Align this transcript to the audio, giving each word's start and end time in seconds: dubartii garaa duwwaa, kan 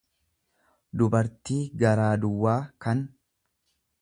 dubartii 1.01 1.59
garaa 1.83 2.11
duwwaa, 2.25 2.59
kan 2.87 3.05